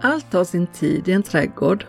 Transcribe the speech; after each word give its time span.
allt 0.00 0.32
har 0.32 0.44
sin 0.44 0.66
tid 0.66 1.08
i 1.08 1.12
en 1.12 1.22
trädgård. 1.22 1.86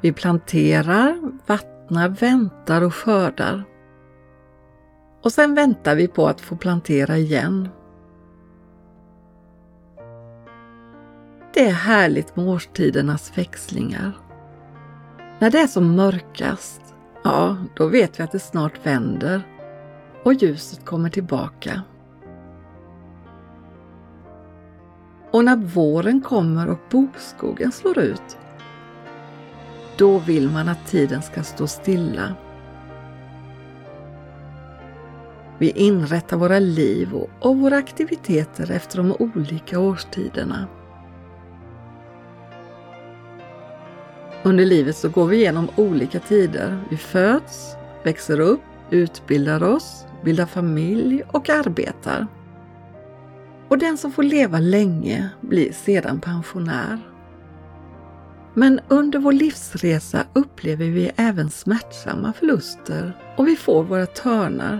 Vi 0.00 0.12
planterar, 0.12 1.20
vattnar, 1.46 2.08
väntar 2.08 2.82
och 2.82 2.94
skördar. 2.94 3.64
Och 5.22 5.32
sen 5.32 5.54
väntar 5.54 5.94
vi 5.94 6.08
på 6.08 6.26
att 6.26 6.40
få 6.40 6.56
plantera 6.56 7.18
igen. 7.18 7.68
Det 11.54 11.66
är 11.66 11.72
härligt 11.72 12.36
med 12.36 12.48
årstidernas 12.48 13.38
växlingar. 13.38 14.12
När 15.38 15.50
det 15.50 15.58
är 15.58 15.66
som 15.66 15.96
mörkast, 15.96 16.82
ja, 17.24 17.56
då 17.76 17.86
vet 17.86 18.20
vi 18.20 18.24
att 18.24 18.32
det 18.32 18.38
snart 18.38 18.86
vänder 18.86 19.42
och 20.24 20.34
ljuset 20.34 20.84
kommer 20.84 21.10
tillbaka. 21.10 21.82
Och 25.30 25.44
när 25.44 25.56
våren 25.56 26.20
kommer 26.20 26.70
och 26.70 26.78
bokskogen 26.90 27.72
slår 27.72 27.98
ut, 27.98 28.38
då 29.96 30.18
vill 30.18 30.50
man 30.50 30.68
att 30.68 30.86
tiden 30.86 31.22
ska 31.22 31.42
stå 31.42 31.66
stilla. 31.66 32.34
Vi 35.58 35.70
inrättar 35.70 36.36
våra 36.36 36.58
liv 36.58 37.08
och 37.40 37.56
våra 37.56 37.76
aktiviteter 37.76 38.70
efter 38.70 38.98
de 38.98 39.12
olika 39.18 39.78
årstiderna. 39.78 40.66
Under 44.42 44.64
livet 44.64 44.96
så 44.96 45.08
går 45.08 45.26
vi 45.26 45.36
igenom 45.36 45.68
olika 45.76 46.20
tider. 46.20 46.78
Vi 46.90 46.96
föds, 46.96 47.76
växer 48.04 48.40
upp, 48.40 48.60
utbildar 48.90 49.62
oss, 49.62 50.06
bildar 50.24 50.46
familj 50.46 51.22
och 51.26 51.48
arbetar. 51.48 52.26
Och 53.70 53.78
den 53.78 53.98
som 53.98 54.12
får 54.12 54.22
leva 54.22 54.60
länge 54.60 55.28
blir 55.40 55.72
sedan 55.72 56.20
pensionär. 56.20 56.98
Men 58.54 58.80
under 58.88 59.18
vår 59.18 59.32
livsresa 59.32 60.26
upplever 60.32 60.86
vi 60.86 61.10
även 61.16 61.50
smärtsamma 61.50 62.32
förluster 62.32 63.12
och 63.36 63.48
vi 63.48 63.56
får 63.56 63.84
våra 63.84 64.06
törnar. 64.06 64.78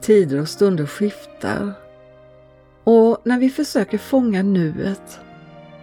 Tider 0.00 0.40
och 0.40 0.48
stunder 0.48 0.86
skiftar 0.86 1.72
och 2.84 3.18
när 3.24 3.38
vi 3.38 3.50
försöker 3.50 3.98
fånga 3.98 4.42
nuet 4.42 5.20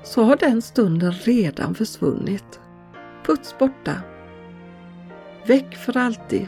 så 0.03 0.23
har 0.23 0.35
den 0.35 0.61
stunden 0.61 1.11
redan 1.11 1.75
försvunnit. 1.75 2.59
Puts 3.25 3.57
borta. 3.57 4.01
Väck 5.45 5.75
för 5.75 5.97
alltid. 5.97 6.47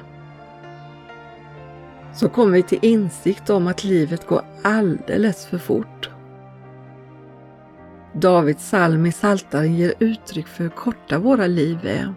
Så 2.14 2.30
kommer 2.30 2.52
vi 2.52 2.64
till 2.64 2.80
insikt 2.82 3.50
om 3.50 3.68
att 3.68 3.84
livet 3.84 4.28
går 4.28 4.42
alldeles 4.64 5.46
för 5.46 5.58
fort. 5.58 6.10
Davids 8.14 8.64
psalm 8.64 9.06
i 9.06 9.12
Saltaren 9.12 9.76
ger 9.76 9.94
uttryck 10.00 10.48
för 10.48 10.64
hur 10.64 10.70
korta 10.70 11.20
våra 11.20 11.48
liv 11.48 11.80
är. 11.84 12.14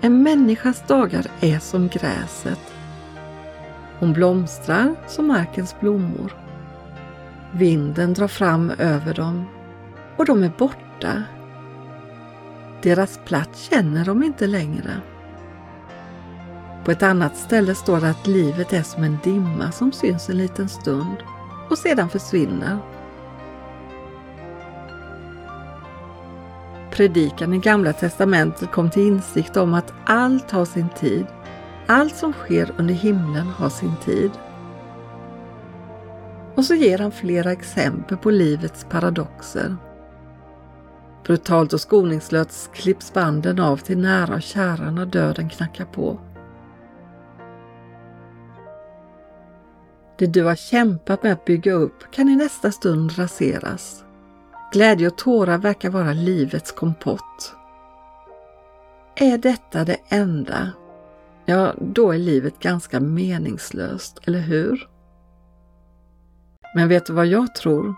En 0.00 0.22
människas 0.22 0.86
dagar 0.86 1.26
är 1.40 1.58
som 1.58 1.88
gräset. 1.88 2.74
Hon 3.98 4.12
blomstrar 4.12 4.94
som 5.06 5.26
markens 5.26 5.80
blommor. 5.80 6.36
Vinden 7.52 8.14
drar 8.14 8.28
fram 8.28 8.70
över 8.70 9.14
dem 9.14 9.44
och 10.16 10.26
de 10.26 10.42
är 10.42 10.52
borta. 10.58 11.22
Deras 12.82 13.20
plats 13.24 13.70
känner 13.70 14.04
de 14.04 14.22
inte 14.22 14.46
längre. 14.46 15.00
På 16.84 16.90
ett 16.90 17.02
annat 17.02 17.36
ställe 17.36 17.74
står 17.74 18.00
det 18.00 18.10
att 18.10 18.26
livet 18.26 18.72
är 18.72 18.82
som 18.82 19.04
en 19.04 19.18
dimma 19.24 19.72
som 19.72 19.92
syns 19.92 20.28
en 20.28 20.38
liten 20.38 20.68
stund 20.68 21.16
och 21.70 21.78
sedan 21.78 22.08
försvinner. 22.08 22.78
Predikan 26.90 27.54
i 27.54 27.58
Gamla 27.58 27.92
testamentet 27.92 28.72
kom 28.72 28.90
till 28.90 29.06
insikt 29.06 29.56
om 29.56 29.74
att 29.74 29.92
allt 30.04 30.50
har 30.50 30.64
sin 30.64 30.88
tid. 30.88 31.26
Allt 31.86 32.16
som 32.16 32.32
sker 32.32 32.74
under 32.76 32.94
himlen 32.94 33.46
har 33.46 33.68
sin 33.68 33.96
tid. 34.04 34.30
Och 36.54 36.64
så 36.64 36.74
ger 36.74 36.98
han 36.98 37.12
flera 37.12 37.52
exempel 37.52 38.16
på 38.16 38.30
livets 38.30 38.86
paradoxer. 38.90 39.76
Brutalt 41.26 41.72
och 41.72 41.80
skoningslöst 41.80 42.72
klipps 42.72 43.12
banden 43.12 43.60
av 43.60 43.76
till 43.76 43.98
nära 43.98 44.34
och 44.34 44.42
kära 44.42 44.90
när 44.90 45.06
döden 45.06 45.48
knackar 45.48 45.84
på. 45.84 46.20
Det 50.16 50.26
du 50.26 50.44
har 50.44 50.56
kämpat 50.56 51.22
med 51.22 51.32
att 51.32 51.44
bygga 51.44 51.72
upp 51.72 52.10
kan 52.10 52.28
i 52.28 52.36
nästa 52.36 52.72
stund 52.72 53.18
raseras. 53.18 54.04
Glädje 54.72 55.06
och 55.06 55.18
tårar 55.18 55.58
verkar 55.58 55.90
vara 55.90 56.12
livets 56.12 56.72
kompott. 56.72 57.54
Är 59.16 59.38
detta 59.38 59.84
det 59.84 59.98
enda? 60.08 60.70
Ja, 61.44 61.74
då 61.80 62.12
är 62.12 62.18
livet 62.18 62.58
ganska 62.58 63.00
meningslöst, 63.00 64.18
eller 64.24 64.40
hur? 64.40 64.88
Men 66.74 66.88
vet 66.88 67.06
du 67.06 67.12
vad 67.12 67.26
jag 67.26 67.54
tror? 67.54 67.94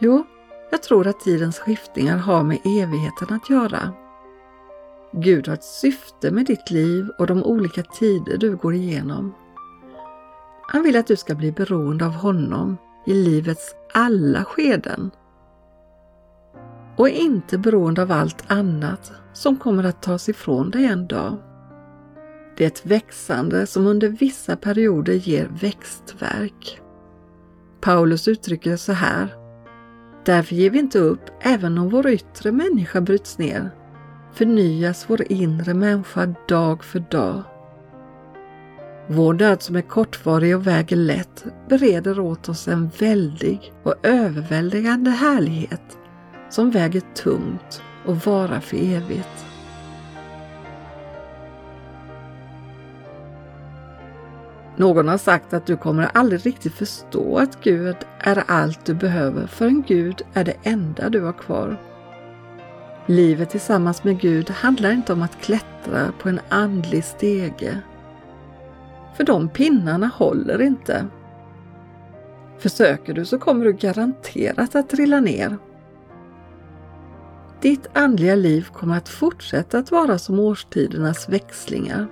Jo, 0.00 0.24
jag 0.70 0.82
tror 0.82 1.06
att 1.06 1.20
tidens 1.20 1.58
skiftningar 1.58 2.16
har 2.16 2.42
med 2.42 2.58
evigheten 2.64 3.36
att 3.36 3.50
göra. 3.50 3.92
Gud 5.12 5.48
har 5.48 5.54
ett 5.54 5.64
syfte 5.64 6.30
med 6.30 6.46
ditt 6.46 6.70
liv 6.70 7.10
och 7.18 7.26
de 7.26 7.44
olika 7.44 7.82
tider 7.82 8.38
du 8.38 8.56
går 8.56 8.74
igenom. 8.74 9.34
Han 10.72 10.82
vill 10.82 10.96
att 10.96 11.06
du 11.06 11.16
ska 11.16 11.34
bli 11.34 11.52
beroende 11.52 12.06
av 12.06 12.12
honom 12.12 12.76
i 13.06 13.14
livets 13.14 13.74
alla 13.94 14.44
skeden 14.44 15.10
och 16.96 17.08
inte 17.08 17.58
beroende 17.58 18.02
av 18.02 18.12
allt 18.12 18.50
annat 18.50 19.12
som 19.32 19.56
kommer 19.56 19.84
att 19.84 20.02
tas 20.02 20.28
ifrån 20.28 20.70
dig 20.70 20.84
en 20.84 21.06
dag. 21.06 21.36
Det 22.56 22.64
är 22.64 22.68
ett 22.68 22.86
växande 22.86 23.66
som 23.66 23.86
under 23.86 24.08
vissa 24.08 24.56
perioder 24.56 25.12
ger 25.12 25.48
växtverk. 25.60 26.80
Paulus 27.80 28.28
uttrycker 28.28 28.70
det 28.70 28.78
så 28.78 28.92
här. 28.92 29.34
Därför 30.24 30.54
ger 30.54 30.70
vi 30.70 30.78
inte 30.78 30.98
upp 30.98 31.30
även 31.40 31.78
om 31.78 31.88
vår 31.88 32.08
yttre 32.08 32.52
människa 32.52 33.00
bryts 33.00 33.38
ner. 33.38 33.70
Förnyas 34.32 35.04
vår 35.08 35.32
inre 35.32 35.74
människa 35.74 36.34
dag 36.48 36.84
för 36.84 37.00
dag. 37.10 37.42
Vår 39.12 39.34
död 39.34 39.62
som 39.62 39.76
är 39.76 39.82
kortvarig 39.82 40.56
och 40.56 40.66
väger 40.66 40.96
lätt 40.96 41.44
bereder 41.68 42.20
åt 42.20 42.48
oss 42.48 42.68
en 42.68 42.90
väldig 42.98 43.72
och 43.82 43.94
överväldigande 44.02 45.10
härlighet 45.10 45.98
som 46.50 46.70
väger 46.70 47.00
tungt 47.00 47.82
och 48.06 48.16
varar 48.16 48.60
för 48.60 48.76
evigt. 48.76 49.46
Någon 54.76 55.08
har 55.08 55.18
sagt 55.18 55.52
att 55.52 55.66
du 55.66 55.76
kommer 55.76 56.10
aldrig 56.14 56.46
riktigt 56.46 56.74
förstå 56.74 57.38
att 57.38 57.62
Gud 57.62 57.96
är 58.18 58.42
allt 58.46 58.84
du 58.84 58.94
behöver 58.94 59.46
förrän 59.46 59.82
Gud 59.86 60.22
är 60.34 60.44
det 60.44 60.56
enda 60.62 61.08
du 61.08 61.20
har 61.20 61.32
kvar. 61.32 61.80
Livet 63.06 63.50
tillsammans 63.50 64.04
med 64.04 64.20
Gud 64.20 64.50
handlar 64.50 64.92
inte 64.92 65.12
om 65.12 65.22
att 65.22 65.40
klättra 65.40 66.12
på 66.18 66.28
en 66.28 66.40
andlig 66.48 67.04
stege 67.04 67.82
för 69.16 69.24
de 69.24 69.48
pinnarna 69.48 70.06
håller 70.06 70.62
inte. 70.62 71.06
Försöker 72.58 73.14
du 73.14 73.24
så 73.24 73.38
kommer 73.38 73.64
du 73.64 73.72
garanterat 73.72 74.74
att 74.74 74.88
trilla 74.88 75.20
ner. 75.20 75.58
Ditt 77.60 77.86
andliga 77.92 78.34
liv 78.34 78.66
kommer 78.72 78.96
att 78.96 79.08
fortsätta 79.08 79.78
att 79.78 79.90
vara 79.90 80.18
som 80.18 80.38
årstidernas 80.38 81.28
växlingar. 81.28 82.06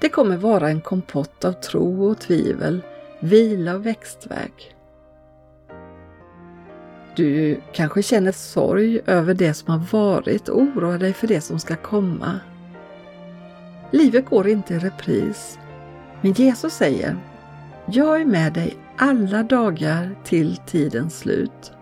Det 0.00 0.08
kommer 0.08 0.36
vara 0.36 0.68
en 0.68 0.80
kompott 0.80 1.44
av 1.44 1.52
tro 1.52 2.04
och 2.04 2.20
tvivel, 2.20 2.82
vila 3.20 3.74
och 3.74 3.86
växtverk. 3.86 4.74
Du 7.16 7.60
kanske 7.72 8.02
känner 8.02 8.32
sorg 8.32 9.00
över 9.06 9.34
det 9.34 9.54
som 9.54 9.72
har 9.72 9.86
varit 9.98 10.48
och 10.48 10.60
oroar 10.60 10.98
dig 10.98 11.12
för 11.12 11.26
det 11.26 11.40
som 11.40 11.58
ska 11.58 11.76
komma. 11.76 12.40
Livet 13.94 14.26
går 14.26 14.48
inte 14.48 14.74
i 14.74 14.78
repris. 14.78 15.58
Men 16.20 16.32
Jesus 16.32 16.72
säger, 16.72 17.16
jag 17.86 18.20
är 18.20 18.24
med 18.24 18.52
dig 18.52 18.76
alla 18.96 19.42
dagar 19.42 20.14
till 20.24 20.56
tidens 20.66 21.18
slut. 21.18 21.72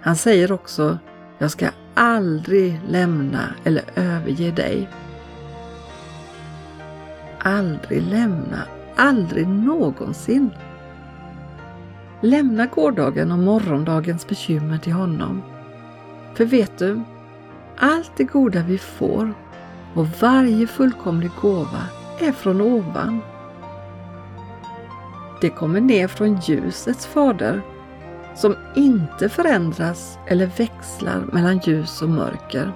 Han 0.00 0.16
säger 0.16 0.52
också, 0.52 0.98
jag 1.38 1.50
ska 1.50 1.68
aldrig 1.94 2.80
lämna 2.88 3.54
eller 3.64 3.82
överge 3.94 4.50
dig. 4.50 4.88
Aldrig 7.38 8.02
lämna, 8.02 8.62
aldrig 8.96 9.48
någonsin. 9.48 10.50
Lämna 12.20 12.66
gårdagen 12.66 13.32
och 13.32 13.38
morgondagens 13.38 14.28
bekymmer 14.28 14.78
till 14.78 14.92
honom. 14.92 15.42
För 16.34 16.44
vet 16.44 16.78
du, 16.78 17.00
allt 17.76 18.12
det 18.16 18.24
goda 18.24 18.62
vi 18.62 18.78
får 18.78 19.34
och 19.98 20.06
varje 20.20 20.66
fullkomlig 20.66 21.30
gåva 21.40 21.82
är 22.18 22.32
från 22.32 22.60
ovan. 22.60 23.20
Det 25.40 25.50
kommer 25.50 25.80
ner 25.80 26.08
från 26.08 26.40
ljusets 26.40 27.06
fader 27.06 27.62
som 28.36 28.56
inte 28.76 29.28
förändras 29.28 30.18
eller 30.26 30.46
växlar 30.46 31.24
mellan 31.32 31.58
ljus 31.58 32.02
och 32.02 32.08
mörker. 32.08 32.72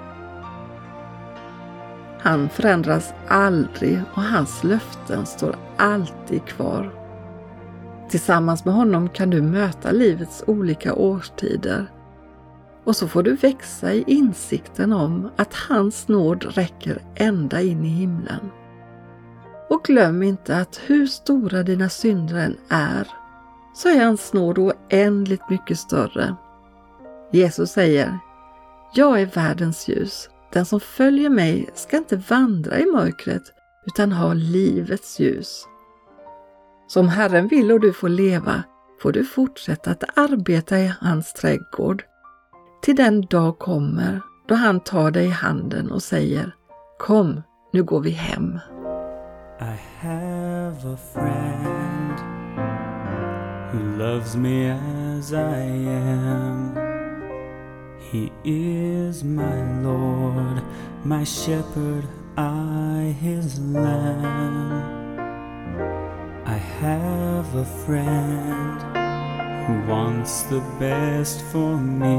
Han 2.21 2.49
förändras 2.49 3.15
aldrig 3.29 4.03
och 4.15 4.23
hans 4.23 4.65
löften 4.65 5.27
står 5.27 5.57
alltid 5.77 6.45
kvar. 6.45 6.91
Tillsammans 8.09 8.65
med 8.65 8.75
honom 8.75 9.09
kan 9.09 9.31
du 9.31 9.43
möta 9.43 9.91
livets 9.91 10.45
olika 10.47 10.95
årstider 10.95 11.87
och 12.84 12.96
så 12.96 13.08
får 13.08 13.23
du 13.23 13.34
växa 13.34 13.93
i 13.93 14.05
insikten 14.06 14.93
om 14.93 15.31
att 15.37 15.55
hans 15.55 16.08
nåd 16.08 16.44
räcker 16.44 17.02
ända 17.14 17.61
in 17.61 17.84
i 17.84 17.88
himlen. 17.88 18.50
Och 19.70 19.84
glöm 19.84 20.23
inte 20.23 20.56
att 20.56 20.81
hur 20.87 21.06
stora 21.06 21.62
dina 21.62 21.88
synder 21.88 22.37
än 22.37 22.56
är, 22.69 23.08
så 23.75 23.88
är 23.88 24.05
hans 24.05 24.32
nåd 24.32 24.58
oändligt 24.58 25.50
mycket 25.50 25.79
större. 25.79 26.37
Jesus 27.32 27.70
säger, 27.70 28.19
Jag 28.94 29.20
är 29.20 29.26
världens 29.26 29.88
ljus. 29.88 30.28
Den 30.52 30.64
som 30.64 30.81
följer 30.81 31.31
mig 31.31 31.70
ska 31.75 31.96
inte 31.96 32.17
vandra 32.17 32.78
i 32.78 32.87
mörkret 32.87 33.43
utan 33.87 34.12
ha 34.12 34.32
livets 34.35 35.20
ljus. 35.20 35.67
Som 36.87 37.08
Herren 37.08 37.49
vill 37.49 37.73
och 37.73 37.81
du 37.81 37.93
får 37.93 38.08
leva 38.08 38.62
får 39.02 39.12
du 39.12 39.25
fortsätta 39.25 39.90
att 39.90 40.19
arbeta 40.19 40.78
i 40.78 40.93
hans 41.00 41.32
trädgård 41.32 42.05
till 42.82 42.96
den 42.96 43.20
dag 43.20 43.58
kommer 43.58 44.20
då 44.49 44.55
han 44.55 44.81
tar 44.81 45.11
dig 45.11 45.26
i 45.26 45.31
handen 45.31 45.90
och 45.90 46.02
säger 46.02 46.55
Kom, 46.99 47.43
nu 47.73 47.82
går 47.82 48.00
vi 48.00 48.11
hem. 48.11 48.58
I 49.61 50.06
have 50.06 50.94
a 50.94 50.96
friend 51.14 52.19
who 53.73 53.99
loves 53.99 54.37
me 54.37 54.70
as 54.70 55.32
I 55.32 55.88
am. 55.88 56.76
He 58.11 58.31
is 58.44 59.25
my 59.25 59.82
Lord, 59.82 60.61
my 61.02 61.25
shepherd, 61.25 62.05
I 62.37 63.12
his 63.20 63.58
lamb. 63.58 64.82
I 66.46 66.58
have 66.81 67.61
a 67.61 67.64
friend 67.87 69.01
who 69.67 69.75
wants 69.91 70.43
the 70.43 70.61
best 70.79 71.43
for 71.53 71.76
me. 71.76 72.19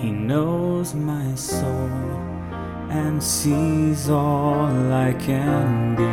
He 0.00 0.10
knows 0.10 0.94
my 0.94 1.34
soul 1.34 1.90
and 2.90 3.22
sees 3.22 4.08
all 4.08 4.92
I 4.92 5.12
can 5.14 5.94
be. 5.96 6.04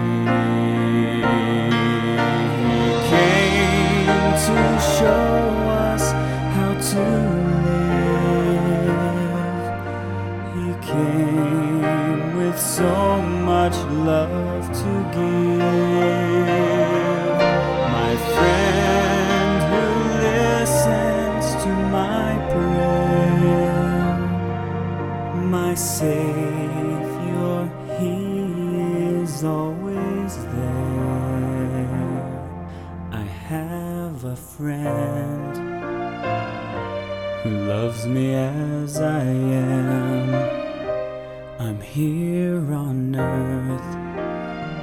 He 2.78 2.92
came 3.10 4.06
to 4.46 4.58
show 4.98 5.34
us 5.86 6.12
how 6.56 6.72
to 6.92 7.06
live. 8.46 9.02
He 10.58 10.70
came 10.92 12.38
with 12.38 12.58
so 12.60 13.22
much 13.22 13.76
love 14.06 14.41
my 25.52 25.76
Savior, 25.76 27.70
He 28.00 28.16
is 29.20 29.44
always 29.44 30.38
there. 30.56 31.82
I 33.12 33.26
have 33.50 34.24
a 34.24 34.38
friend 34.38 35.58
who 37.44 37.50
loves 37.68 38.08
me 38.08 38.34
as 38.34 38.98
I 39.02 39.24
am. 39.24 40.34
I'm 41.60 41.82
here 41.82 42.74
on 42.74 43.14
earth, 43.14 43.96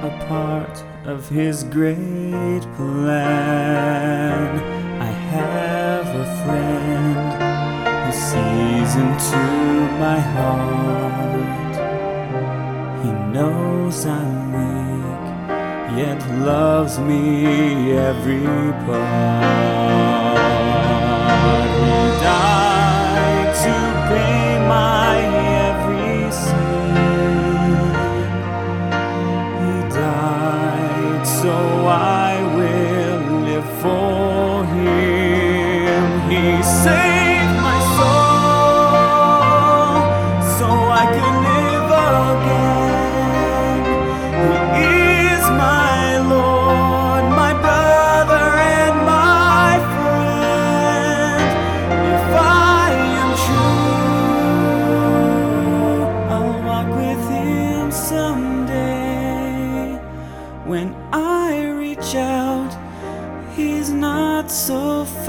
a 0.03 0.11
part 0.27 0.83
of 1.05 1.27
His 1.29 1.63
great 1.63 2.61
plan. 2.77 4.59
I 5.01 5.11
have 5.33 6.05
a 6.15 6.25
friend 6.43 6.88
sees 8.31 8.91
into 8.95 9.43
my 10.03 10.19
heart. 10.33 11.75
He 13.03 13.11
knows 13.33 14.05
I'm 14.05 14.33
weak, 14.57 15.25
yet 15.97 16.21
loves 16.49 16.99
me 16.99 17.93
every 17.93 18.71
part. 18.85 20.37
He 21.81 21.97
died 22.29 23.51
to 23.65 23.75
pay 24.09 24.43
my 24.75 25.15
every 25.65 26.31
sin. 26.43 26.95
He 29.63 29.75
died 30.01 31.23
so 31.41 31.78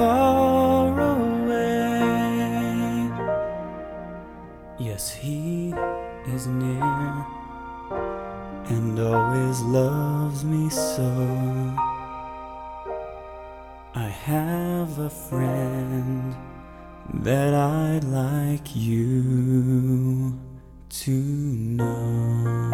far 0.01 0.99
away. 1.15 1.91
Yes, 4.79 5.13
he 5.13 5.75
is 6.35 6.47
near 6.47 7.25
and 8.73 8.99
always 8.99 9.61
loves 9.61 10.43
me 10.43 10.69
so. 10.69 11.11
I 13.93 14.09
have 14.31 14.91
a 14.97 15.11
friend 15.29 16.35
that 17.27 17.53
I'd 17.53 18.05
like 18.05 18.75
you 18.75 20.39
to 21.03 21.11
know. 21.77 22.70